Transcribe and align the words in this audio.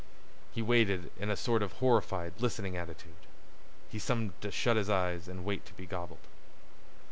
He 0.51 0.63
waited 0.63 1.11
in 1.19 1.29
a 1.29 1.35
sort 1.37 1.61
of 1.61 1.73
a 1.73 1.75
horrified, 1.75 2.33
listening 2.39 2.75
attitude. 2.75 3.27
He 3.87 3.99
seemed 3.99 4.31
to 4.41 4.49
shut 4.49 4.75
his 4.75 4.89
eyes 4.89 5.27
and 5.27 5.45
wait 5.45 5.63
to 5.67 5.75
be 5.75 5.85
gobbled. 5.85 6.25